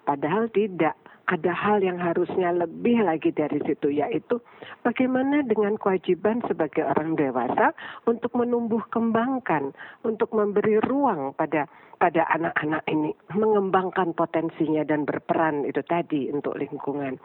Padahal 0.04 0.52
tidak 0.52 0.94
ada 1.24 1.52
hal 1.56 1.80
yang 1.80 1.96
harusnya 1.96 2.52
lebih 2.52 3.00
lagi 3.00 3.32
dari 3.32 3.56
situ 3.64 3.88
yaitu 3.88 4.40
bagaimana 4.84 5.40
dengan 5.44 5.80
kewajiban 5.80 6.44
sebagai 6.44 6.84
orang 6.84 7.16
dewasa 7.16 7.72
untuk 8.04 8.32
menumbuh 8.36 8.84
kembangkan 8.92 9.72
untuk 10.04 10.32
memberi 10.36 10.80
ruang 10.84 11.32
pada 11.32 11.64
pada 11.96 12.28
anak-anak 12.28 12.84
ini 12.92 13.16
mengembangkan 13.32 14.12
potensinya 14.12 14.84
dan 14.84 15.08
berperan 15.08 15.64
itu 15.64 15.80
tadi 15.80 16.28
untuk 16.28 16.58
lingkungan. 16.60 17.16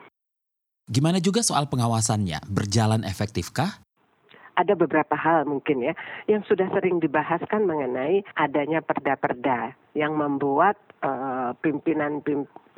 Gimana 0.90 1.20
juga 1.20 1.44
soal 1.44 1.68
pengawasannya? 1.68 2.48
Berjalan 2.50 3.04
efektifkah? 3.04 3.90
ada 4.60 4.76
beberapa 4.76 5.16
hal 5.16 5.48
mungkin 5.48 5.80
ya 5.80 5.96
yang 6.28 6.44
sudah 6.44 6.68
sering 6.76 7.00
dibahaskan 7.00 7.64
mengenai 7.64 8.28
adanya 8.36 8.84
perda-perda 8.84 9.72
yang 9.96 10.20
membuat 10.20 10.76
uh, 11.00 11.56
pimpinan 11.64 12.20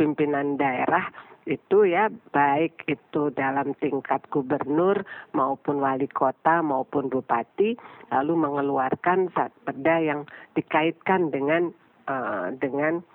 pimpinan 0.01 0.57
daerah 0.57 1.13
itu 1.45 1.85
ya 1.85 2.09
baik 2.33 2.85
itu 2.89 3.29
dalam 3.37 3.77
tingkat 3.77 4.25
gubernur 4.33 5.05
maupun 5.37 5.77
wali 5.77 6.09
kota 6.09 6.65
maupun 6.65 7.09
bupati 7.09 7.77
lalu 8.09 8.33
mengeluarkan 8.33 9.29
perda 9.33 9.95
yang 10.01 10.25
dikaitkan 10.57 11.29
dengan 11.29 11.69
uh, 12.09 12.49
dengan 12.57 13.05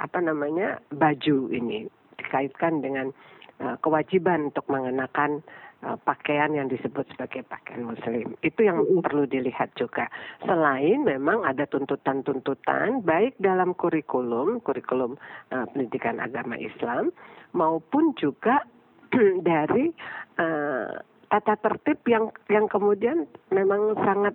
apa 0.00 0.16
namanya 0.20 0.80
baju 0.92 1.52
ini 1.52 1.88
dikaitkan 2.16 2.80
dengan 2.80 3.12
kewajiban 3.84 4.48
untuk 4.48 4.64
mengenakan 4.72 5.44
uh, 5.84 5.96
pakaian 6.00 6.52
yang 6.52 6.68
disebut 6.68 7.08
sebagai 7.12 7.44
pakaian 7.48 7.84
muslim. 7.84 8.36
Itu 8.44 8.64
yang 8.64 8.84
perlu 9.00 9.24
dilihat 9.28 9.72
juga. 9.76 10.08
Selain 10.44 11.04
memang 11.04 11.44
ada 11.44 11.64
tuntutan-tuntutan 11.68 13.04
baik 13.04 13.36
dalam 13.40 13.72
kurikulum, 13.76 14.60
kurikulum 14.64 15.16
uh, 15.52 15.66
pendidikan 15.72 16.20
agama 16.20 16.56
Islam 16.56 17.12
maupun 17.56 18.16
juga 18.16 18.64
dari 19.50 19.90
uh, 20.38 20.92
tata 21.30 21.54
tertib 21.62 22.02
yang 22.10 22.34
yang 22.50 22.66
kemudian 22.66 23.26
memang 23.54 23.94
sangat 24.02 24.34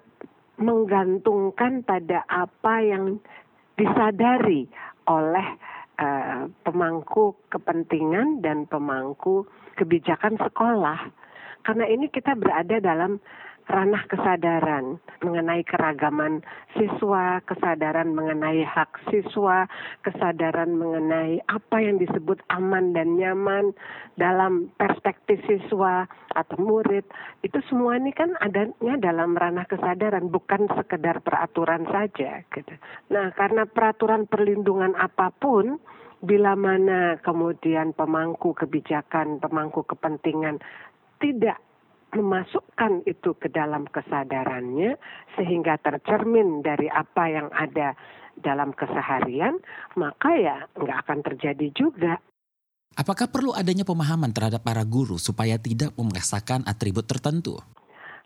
menggantungkan 0.56 1.84
pada 1.84 2.24
apa 2.32 2.80
yang 2.80 3.20
disadari 3.76 4.72
oleh 5.12 5.48
uh, 6.00 6.52
pemangku 6.64 7.36
kepentingan 7.52 8.44
dan 8.44 8.68
pemangku 8.68 9.48
kebijakan 9.76 10.40
sekolah. 10.40 11.12
Karena 11.66 11.86
ini 11.90 12.08
kita 12.14 12.38
berada 12.38 12.78
dalam 12.78 13.18
ranah 13.66 14.06
kesadaran 14.06 15.02
mengenai 15.26 15.66
keragaman 15.66 16.46
siswa, 16.78 17.42
kesadaran 17.50 18.14
mengenai 18.14 18.62
hak 18.62 19.10
siswa, 19.10 19.66
kesadaran 20.06 20.78
mengenai 20.78 21.42
apa 21.50 21.78
yang 21.82 21.98
disebut 21.98 22.46
aman 22.54 22.94
dan 22.94 23.18
nyaman 23.18 23.74
dalam 24.22 24.70
perspektif 24.78 25.42
siswa 25.50 26.06
atau 26.38 26.58
murid. 26.62 27.10
Itu 27.42 27.58
semua 27.66 27.98
ini 27.98 28.14
kan 28.14 28.38
adanya 28.38 29.02
dalam 29.02 29.34
ranah 29.34 29.66
kesadaran, 29.66 30.30
bukan 30.30 30.70
sekedar 30.70 31.26
peraturan 31.26 31.90
saja. 31.90 32.46
Gitu. 32.54 32.74
Nah, 33.10 33.34
karena 33.34 33.66
peraturan 33.66 34.30
perlindungan 34.30 34.94
apa 34.94 35.34
pun, 35.34 35.82
bila 36.22 36.54
mana 36.54 37.18
kemudian 37.22 37.94
pemangku 37.98 38.54
kebijakan, 38.54 39.42
pemangku 39.42 39.86
kepentingan 39.86 40.62
tidak 41.20 41.62
memasukkan 42.16 43.04
itu 43.06 43.36
ke 43.36 43.52
dalam 43.52 43.86
kesadarannya 43.92 44.96
sehingga 45.36 45.76
tercermin 45.84 46.64
dari 46.64 46.88
apa 46.88 47.24
yang 47.28 47.48
ada 47.52 47.94
dalam 48.40 48.72
keseharian, 48.76 49.60
maka 50.00 50.32
ya 50.36 50.58
nggak 50.76 50.98
akan 51.08 51.20
terjadi 51.24 51.68
juga. 51.76 52.20
Apakah 52.96 53.28
perlu 53.28 53.52
adanya 53.52 53.84
pemahaman 53.84 54.32
terhadap 54.32 54.64
para 54.64 54.88
guru 54.88 55.20
supaya 55.20 55.60
tidak 55.60 55.92
memaksakan 56.00 56.64
atribut 56.64 57.04
tertentu? 57.04 57.60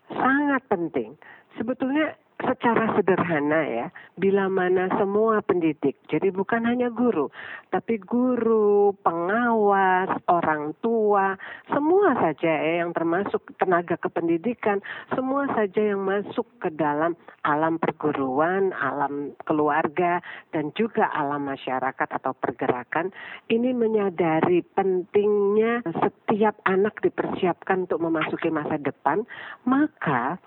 Sangat 0.06 0.62
penting. 0.70 1.18
Sebetulnya 1.58 2.14
secara 2.44 2.96
sederhana 2.96 3.60
ya, 3.68 3.86
bila 4.16 4.48
mana 4.48 4.88
semua 4.96 5.44
pendidik, 5.44 5.96
jadi 6.08 6.32
bukan 6.32 6.64
hanya 6.64 6.88
guru, 6.88 7.28
tapi 7.68 8.00
guru, 8.00 8.96
pengawas, 9.04 10.08
orang 10.28 10.72
tua, 10.80 11.36
semua 11.68 12.16
saja 12.16 12.50
ya 12.50 12.72
yang 12.84 12.92
termasuk 12.96 13.44
tenaga 13.60 13.96
kependidikan, 14.00 14.80
semua 15.12 15.48
saja 15.52 15.94
yang 15.94 16.02
masuk 16.04 16.46
ke 16.60 16.68
dalam 16.72 17.14
alam 17.44 17.76
perguruan, 17.80 18.72
alam 18.76 19.32
keluarga, 19.44 20.20
dan 20.52 20.72
juga 20.76 21.08
alam 21.12 21.48
masyarakat 21.48 22.08
atau 22.20 22.32
pergerakan, 22.36 23.12
ini 23.48 23.72
menyadari 23.72 24.64
pentingnya 24.76 25.84
setiap 26.00 26.56
anak 26.68 27.00
dipersiapkan 27.04 27.88
untuk 27.88 28.00
memasuki 28.00 28.48
masa 28.52 28.76
depan, 28.80 29.24
maka 29.64 30.40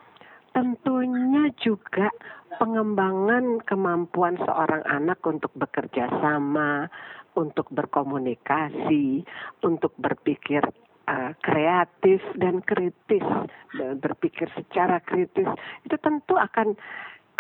tentunya 0.53 1.50
juga 1.60 2.13
pengembangan 2.62 3.60
kemampuan 3.65 4.38
seorang 4.38 4.86
anak 4.86 5.19
untuk 5.25 5.50
bekerja 5.57 6.07
sama, 6.22 6.88
untuk 7.33 7.65
berkomunikasi, 7.74 9.25
untuk 9.65 9.98
berpikir 9.98 10.62
uh, 11.10 11.31
kreatif 11.41 12.22
dan 12.38 12.62
kritis, 12.62 13.25
berpikir 13.98 14.48
secara 14.53 15.01
kritis 15.01 15.50
itu 15.83 15.95
tentu 15.98 16.38
akan 16.38 16.77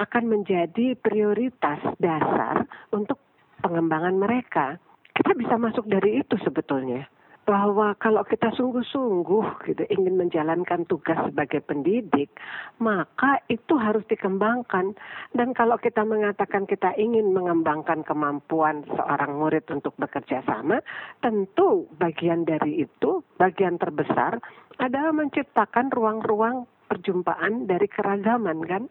akan 0.01 0.23
menjadi 0.25 0.97
prioritas 0.97 1.77
dasar 2.01 2.65
untuk 2.89 3.21
pengembangan 3.61 4.17
mereka. 4.17 4.81
Kita 5.13 5.37
bisa 5.37 5.61
masuk 5.61 5.85
dari 5.85 6.25
itu 6.25 6.33
sebetulnya 6.41 7.05
bahwa 7.43 7.91
kalau 7.99 8.23
kita 8.23 8.55
sungguh-sungguh 8.55 9.67
gitu 9.67 9.83
ingin 9.91 10.15
menjalankan 10.15 10.87
tugas 10.87 11.19
sebagai 11.27 11.59
pendidik, 11.59 12.31
maka 12.79 13.43
itu 13.51 13.75
harus 13.75 14.03
dikembangkan. 14.07 14.95
Dan 15.35 15.51
kalau 15.51 15.75
kita 15.75 16.07
mengatakan 16.07 16.63
kita 16.63 16.95
ingin 16.95 17.35
mengembangkan 17.35 18.07
kemampuan 18.07 18.87
seorang 18.87 19.35
murid 19.35 19.67
untuk 19.75 19.91
bekerja 19.99 20.39
sama, 20.47 20.79
tentu 21.19 21.91
bagian 21.99 22.47
dari 22.47 22.87
itu, 22.87 23.19
bagian 23.35 23.75
terbesar 23.75 24.39
adalah 24.79 25.11
menciptakan 25.11 25.91
ruang-ruang 25.91 26.63
perjumpaan 26.87 27.67
dari 27.67 27.91
keragaman 27.91 28.63
kan, 28.63 28.83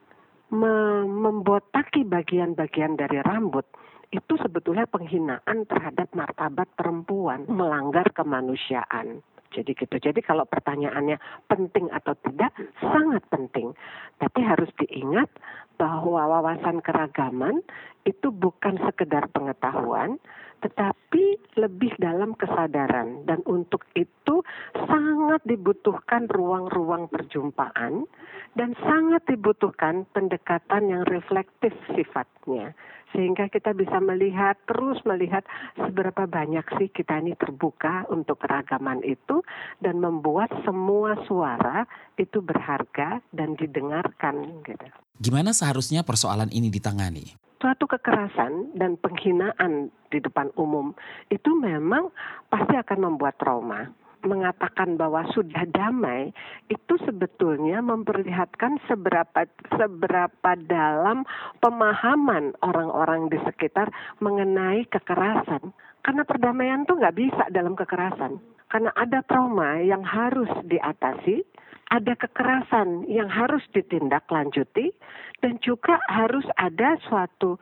membotaki 0.53 2.05
bagian-bagian 2.05 3.01
dari 3.01 3.17
rambut 3.25 3.65
itu 4.13 4.37
sebetulnya 4.37 4.85
penghinaan 4.85 5.65
terhadap 5.65 6.13
martabat 6.13 6.69
perempuan, 6.77 7.49
melanggar 7.49 8.13
kemanusiaan. 8.13 9.25
Jadi 9.53 9.77
gitu. 9.77 9.97
Jadi 10.01 10.21
kalau 10.25 10.49
pertanyaannya 10.49 11.21
penting 11.49 11.93
atau 11.93 12.17
tidak, 12.25 12.57
sangat 12.81 13.25
penting. 13.29 13.77
Tapi 14.17 14.41
harus 14.41 14.69
diingat 14.81 15.29
bahwa 15.77 16.25
wawasan 16.29 16.81
keragaman 16.81 17.61
itu 18.09 18.33
bukan 18.33 18.81
sekedar 18.85 19.29
pengetahuan, 19.33 20.17
tetapi 20.63 21.59
lebih 21.59 21.93
dalam 22.01 22.33
kesadaran. 22.39 23.27
Dan 23.29 23.45
untuk 23.45 23.85
itu 23.99 24.41
sangat 24.75 25.43
dibutuhkan 25.45 26.31
ruang-ruang 26.31 27.11
perjumpaan 27.13 28.09
dan 28.57 28.73
sangat 28.81 29.27
dibutuhkan 29.29 30.09
pendekatan 30.15 30.89
yang 30.89 31.03
reflektif 31.05 31.73
sifatnya 31.93 32.73
sehingga 33.13 33.49
kita 33.53 33.77
bisa 33.77 34.01
melihat 34.01 34.57
terus 34.65 34.99
melihat 35.05 35.45
seberapa 35.77 36.25
banyak 36.25 36.65
sih 36.81 36.89
kita 36.89 37.21
ini 37.21 37.37
terbuka 37.37 38.09
untuk 38.09 38.41
keragaman 38.41 39.05
itu 39.05 39.45
dan 39.85 40.01
membuat 40.01 40.49
semua 40.65 41.17
suara 41.29 41.85
itu 42.17 42.41
berharga 42.41 43.21
dan 43.31 43.55
didengarkan 43.55 44.65
gitu. 44.65 44.89
Gimana 45.21 45.53
seharusnya 45.53 46.03
persoalan 46.03 46.49
ini 46.51 46.73
ditangani? 46.73 47.37
Suatu 47.63 47.87
kekerasan 47.87 48.75
dan 48.75 48.99
penghinaan 48.99 49.95
di 50.11 50.19
depan 50.19 50.51
umum 50.59 50.91
itu 51.31 51.55
memang 51.55 52.11
pasti 52.51 52.75
akan 52.75 53.15
membuat 53.15 53.39
trauma 53.39 53.87
mengatakan 54.27 54.99
bahwa 54.99 55.27
sudah 55.31 55.63
damai 55.71 56.35
itu 56.67 56.95
sebetulnya 57.07 57.79
memperlihatkan 57.83 58.83
seberapa 58.91 59.47
seberapa 59.79 60.51
dalam 60.67 61.23
pemahaman 61.63 62.55
orang-orang 62.67 63.31
di 63.31 63.39
sekitar 63.47 63.91
mengenai 64.19 64.87
kekerasan. 64.91 65.75
Karena 66.03 66.27
perdamaian 66.27 66.83
tuh 66.83 66.99
nggak 66.99 67.15
bisa 67.15 67.47
dalam 67.55 67.79
kekerasan. 67.79 68.43
Karena 68.67 68.91
ada 68.99 69.23
trauma 69.23 69.79
yang 69.79 70.03
harus 70.03 70.51
diatasi, 70.67 71.47
ada 71.93 72.17
kekerasan 72.17 73.05
yang 73.13 73.29
harus 73.29 73.61
ditindaklanjuti, 73.77 74.97
dan 75.45 75.61
juga 75.61 76.01
harus 76.09 76.49
ada 76.57 76.97
suatu 77.05 77.61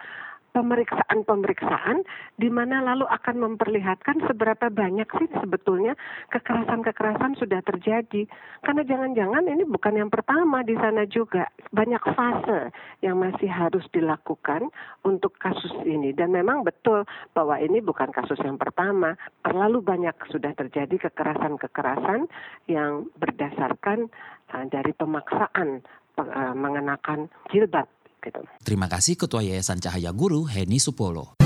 pemeriksaan-pemeriksaan 0.51 2.03
di 2.37 2.49
mana 2.51 2.83
lalu 2.83 3.07
akan 3.07 3.37
memperlihatkan 3.51 4.23
seberapa 4.27 4.67
banyak 4.71 5.07
sih 5.07 5.29
sebetulnya 5.39 5.95
kekerasan-kekerasan 6.35 7.39
sudah 7.39 7.63
terjadi. 7.63 8.27
Karena 8.65 8.83
jangan-jangan 8.83 9.45
ini 9.47 9.63
bukan 9.67 9.95
yang 9.97 10.11
pertama 10.11 10.67
di 10.67 10.75
sana 10.75 11.07
juga. 11.07 11.47
Banyak 11.71 12.03
fase 12.15 12.75
yang 13.05 13.23
masih 13.23 13.47
harus 13.47 13.87
dilakukan 13.95 14.69
untuk 15.07 15.39
kasus 15.39 15.73
ini. 15.87 16.11
Dan 16.11 16.35
memang 16.35 16.67
betul 16.67 17.07
bahwa 17.33 17.57
ini 17.63 17.79
bukan 17.79 18.11
kasus 18.11 18.39
yang 18.43 18.59
pertama. 18.59 19.15
Terlalu 19.47 19.81
banyak 19.81 20.17
sudah 20.29 20.53
terjadi 20.59 21.11
kekerasan-kekerasan 21.11 22.27
yang 22.67 23.07
berdasarkan 23.17 24.11
uh, 24.55 24.65
dari 24.67 24.91
pemaksaan 24.95 25.83
uh, 26.19 26.55
mengenakan 26.59 27.31
jilbab 27.55 27.87
Gitu. 28.21 28.41
Terima 28.63 28.87
kasih 28.87 29.17
Ketua 29.17 29.41
Yayasan 29.41 29.81
Cahaya 29.81 30.13
Guru 30.13 30.45
Heni 30.45 30.77
Supolo. 30.77 31.41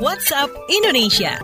WhatsApp 0.00 0.52
Indonesia. 0.68 1.36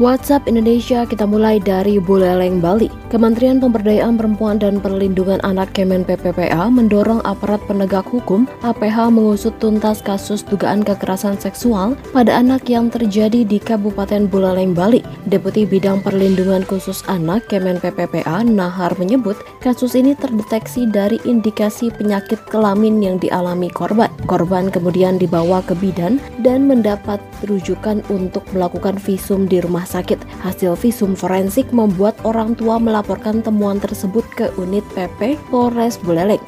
WhatsApp 0.00 0.48
Indonesia 0.48 1.04
kita 1.04 1.28
mulai 1.28 1.60
dari 1.60 2.00
Buleleng, 2.00 2.64
Bali. 2.64 2.88
Kementerian 3.12 3.60
Pemberdayaan 3.60 4.16
Perempuan 4.16 4.56
dan 4.56 4.80
Perlindungan 4.80 5.44
Anak 5.44 5.76
Kemen 5.76 6.08
PPPA 6.08 6.72
mendorong 6.72 7.20
aparat 7.28 7.60
penegak 7.68 8.08
hukum 8.08 8.48
APH 8.64 9.12
mengusut 9.12 9.52
tuntas 9.60 10.00
kasus 10.00 10.40
dugaan 10.40 10.80
kekerasan 10.80 11.36
seksual 11.36 12.00
pada 12.16 12.40
anak 12.40 12.64
yang 12.64 12.88
terjadi 12.88 13.44
di 13.44 13.60
Kabupaten 13.60 14.24
Buleleng, 14.24 14.72
Bali. 14.72 15.04
Deputi 15.28 15.68
Bidang 15.68 16.00
Perlindungan 16.00 16.64
Khusus 16.64 17.04
Anak 17.04 17.52
Kemen 17.52 17.76
PPPA 17.76 18.40
Nahar 18.40 18.96
menyebut 18.96 19.36
kasus 19.60 19.92
ini 19.92 20.16
terdeteksi 20.16 20.88
dari 20.88 21.20
indikasi 21.28 21.92
penyakit 21.92 22.40
kelamin 22.48 23.04
yang 23.04 23.20
dialami 23.20 23.68
korban. 23.68 24.08
Korban 24.24 24.72
kemudian 24.72 25.20
dibawa 25.20 25.60
ke 25.60 25.76
bidan 25.76 26.16
dan 26.40 26.64
mendapat 26.64 27.20
rujukan 27.44 28.00
untuk 28.08 28.48
melakukan 28.56 28.96
visum 28.96 29.44
di 29.44 29.60
rumah 29.60 29.89
sakit. 29.90 30.22
Hasil 30.46 30.78
visum 30.78 31.18
forensik 31.18 31.66
membuat 31.74 32.14
orang 32.22 32.54
tua 32.54 32.78
melaporkan 32.78 33.42
temuan 33.42 33.82
tersebut 33.82 34.22
ke 34.38 34.46
unit 34.54 34.86
PP 34.94 35.34
Polres 35.50 35.98
Buleleng. 35.98 36.40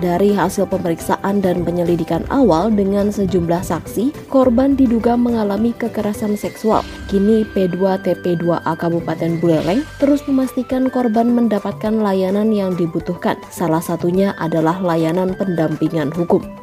Dari 0.00 0.32
hasil 0.32 0.64
pemeriksaan 0.68 1.44
dan 1.44 1.60
penyelidikan 1.60 2.24
awal 2.32 2.72
dengan 2.72 3.12
sejumlah 3.12 3.60
saksi, 3.60 4.32
korban 4.32 4.72
diduga 4.72 5.12
mengalami 5.12 5.76
kekerasan 5.76 6.40
seksual. 6.40 6.80
Kini 7.12 7.44
P2TP2A 7.52 8.80
Kabupaten 8.80 9.36
Buleleng 9.42 9.84
terus 10.00 10.24
memastikan 10.24 10.88
korban 10.88 11.28
mendapatkan 11.32 11.92
layanan 11.92 12.48
yang 12.48 12.72
dibutuhkan. 12.80 13.36
Salah 13.52 13.84
satunya 13.84 14.32
adalah 14.40 14.80
layanan 14.80 15.36
pendampingan 15.36 16.08
hukum. 16.16 16.59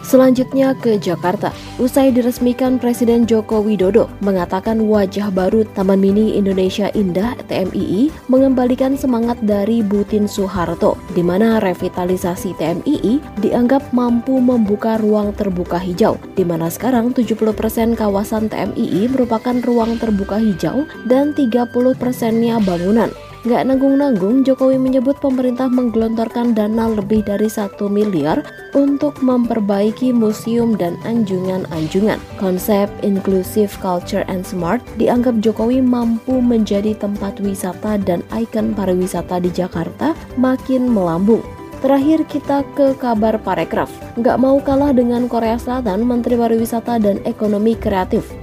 Selanjutnya 0.00 0.72
ke 0.74 0.96
Jakarta. 0.96 1.52
Usai 1.76 2.12
diresmikan 2.12 2.80
Presiden 2.80 3.28
Joko 3.28 3.60
Widodo 3.60 4.08
mengatakan 4.24 4.80
wajah 4.84 5.28
baru 5.28 5.64
Taman 5.76 6.00
Mini 6.00 6.36
Indonesia 6.40 6.88
Indah 6.96 7.36
TMII 7.48 8.10
mengembalikan 8.32 8.96
semangat 8.96 9.36
dari 9.44 9.84
Butin 9.84 10.24
Soeharto, 10.24 10.96
di 11.12 11.20
mana 11.20 11.60
revitalisasi 11.60 12.56
TMII 12.56 13.20
dianggap 13.44 13.92
mampu 13.92 14.40
membuka 14.40 14.96
ruang 14.98 15.36
terbuka 15.36 15.76
hijau, 15.76 16.16
di 16.34 16.42
mana 16.42 16.72
sekarang 16.72 17.12
70% 17.12 17.96
kawasan 17.96 18.48
TMII 18.48 19.08
merupakan 19.12 19.56
ruang 19.62 20.00
terbuka 20.00 20.40
hijau 20.40 20.88
dan 21.06 21.36
30 21.36 21.70
persennya 21.96 22.56
bangunan. 22.64 23.12
Gak 23.40 23.72
nanggung-nanggung, 23.72 24.44
Jokowi 24.44 24.76
menyebut 24.76 25.16
pemerintah 25.16 25.64
menggelontorkan 25.64 26.52
dana 26.52 26.92
lebih 26.92 27.24
dari 27.24 27.48
satu 27.48 27.88
miliar 27.88 28.44
untuk 28.76 29.16
memperbaiki 29.24 30.12
museum 30.12 30.76
dan 30.76 31.00
anjungan-anjungan. 31.08 32.20
Konsep 32.36 32.92
Inclusive 33.00 33.72
Culture 33.80 34.28
and 34.28 34.44
Smart 34.44 34.84
dianggap 35.00 35.40
Jokowi 35.40 35.80
mampu 35.80 36.36
menjadi 36.36 36.92
tempat 36.92 37.40
wisata 37.40 37.96
dan 37.96 38.20
ikon 38.28 38.76
pariwisata 38.76 39.40
di 39.40 39.48
Jakarta 39.48 40.12
makin 40.36 40.92
melambung. 40.92 41.40
Terakhir 41.80 42.28
kita 42.28 42.60
ke 42.76 42.92
kabar 43.00 43.40
parekraf. 43.40 43.88
Gak 44.20 44.36
mau 44.36 44.60
kalah 44.60 44.92
dengan 44.92 45.32
Korea 45.32 45.56
Selatan, 45.56 46.04
Menteri 46.04 46.36
Pariwisata 46.36 47.00
dan 47.00 47.24
Ekonomi 47.24 47.72
Kreatif 47.72 48.40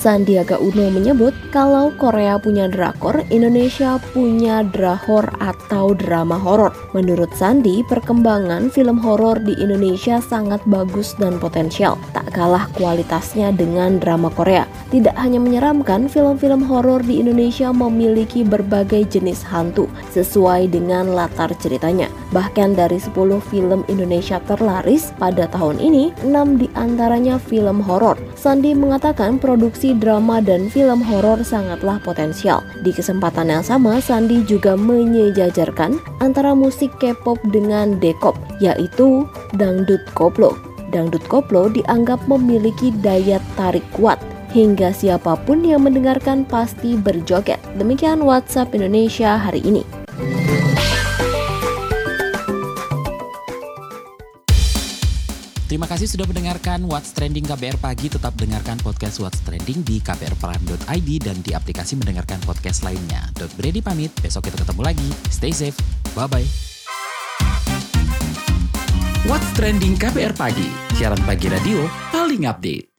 Sandiaga 0.00 0.56
Uno 0.56 0.88
menyebut 0.88 1.36
kalau 1.52 1.92
Korea 2.00 2.40
punya 2.40 2.72
drakor, 2.72 3.20
Indonesia 3.28 4.00
punya 4.16 4.64
drahor 4.64 5.28
atau 5.44 5.92
drama 5.92 6.40
horor. 6.40 6.72
Menurut 6.96 7.28
Sandi, 7.36 7.84
perkembangan 7.84 8.72
film 8.72 8.96
horor 8.96 9.36
di 9.44 9.52
Indonesia 9.60 10.24
sangat 10.24 10.64
bagus 10.64 11.12
dan 11.20 11.36
potensial, 11.36 12.00
tak 12.16 12.32
kalah 12.32 12.64
kualitasnya 12.72 13.52
dengan 13.52 14.00
drama 14.00 14.32
Korea. 14.32 14.64
Tidak 14.90 15.14
hanya 15.14 15.38
menyeramkan, 15.38 16.10
film-film 16.10 16.66
horor 16.66 16.98
di 17.06 17.22
Indonesia 17.22 17.70
memiliki 17.70 18.42
berbagai 18.42 19.06
jenis 19.06 19.46
hantu 19.46 19.86
sesuai 20.10 20.66
dengan 20.66 21.14
latar 21.14 21.54
ceritanya. 21.62 22.10
Bahkan 22.34 22.74
dari 22.74 22.98
10 22.98 23.38
film 23.38 23.86
Indonesia 23.86 24.42
terlaris 24.50 25.14
pada 25.14 25.46
tahun 25.46 25.78
ini, 25.78 26.10
6 26.26 26.58
di 26.58 26.66
antaranya 26.74 27.38
film 27.38 27.78
horor. 27.78 28.18
Sandi 28.34 28.74
mengatakan 28.74 29.38
produksi 29.38 29.94
drama 29.94 30.42
dan 30.42 30.66
film 30.66 31.06
horor 31.06 31.38
sangatlah 31.46 32.02
potensial. 32.02 32.58
Di 32.82 32.90
kesempatan 32.90 33.46
yang 33.46 33.62
sama, 33.62 34.02
Sandi 34.02 34.42
juga 34.42 34.74
menyejajarkan 34.74 36.02
antara 36.18 36.50
musik 36.50 36.90
K-pop 36.98 37.38
dengan 37.54 37.94
Dekop, 38.02 38.34
yaitu 38.58 39.22
dangdut 39.54 40.02
koplo. 40.18 40.58
Dangdut 40.90 41.22
koplo 41.30 41.70
dianggap 41.70 42.18
memiliki 42.26 42.90
daya 42.98 43.38
tarik 43.54 43.86
kuat 43.94 44.18
hingga 44.50 44.90
siapa 44.90 45.38
pun 45.46 45.62
yang 45.62 45.86
mendengarkan 45.86 46.42
pasti 46.46 46.98
berjoget. 46.98 47.58
Demikian 47.78 48.22
WhatsApp 48.22 48.74
Indonesia 48.74 49.38
hari 49.38 49.62
ini. 49.62 49.82
Terima 55.70 55.86
kasih 55.86 56.10
sudah 56.10 56.26
mendengarkan 56.26 56.82
What's 56.90 57.14
Trending 57.14 57.46
KBR 57.46 57.78
Pagi. 57.78 58.10
Tetap 58.10 58.34
dengarkan 58.34 58.74
podcast 58.82 59.22
What's 59.22 59.38
Trending 59.46 59.86
di 59.86 60.02
kbrprime.id 60.02 61.08
dan 61.22 61.38
di 61.46 61.54
aplikasi 61.54 61.94
mendengarkan 61.94 62.42
podcast 62.42 62.82
lainnya. 62.82 63.30
Dot 63.38 63.54
Brady 63.54 63.78
pamit, 63.78 64.10
besok 64.18 64.50
kita 64.50 64.66
ketemu 64.66 64.82
lagi. 64.82 65.10
Stay 65.30 65.54
safe, 65.54 65.78
bye-bye. 66.18 66.42
What's 69.30 69.46
Trending 69.54 69.94
KBR 69.94 70.34
Pagi, 70.34 70.66
siaran 70.98 71.22
pagi 71.22 71.46
radio 71.46 71.86
paling 72.10 72.50
update. 72.50 72.89